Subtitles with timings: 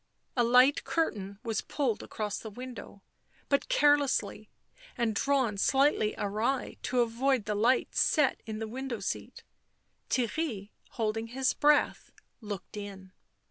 [0.35, 3.03] A light curtain was pulled across the window,
[3.49, 4.49] but carelessly,
[4.97, 9.43] and drawn slightly awry to avoid the light set in the window seat.
[10.09, 12.11] Theirry, holding his breath,
[12.41, 13.11] looked in.